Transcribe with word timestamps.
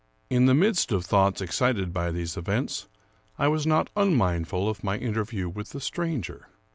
In 0.31 0.47
the 0.47 0.55
midst 0.55 0.91
of 0.91 1.05
thoughts 1.05 1.41
excited 1.41 1.93
by 1.93 2.09
these 2.09 2.35
events, 2.35 2.87
I 3.37 3.47
was 3.47 3.67
not 3.67 3.91
unmindful 3.95 4.67
of 4.67 4.83
my 4.83 4.97
interview 4.97 5.47
with 5.47 5.73
the 5.73 5.79
stranger. 5.79 6.47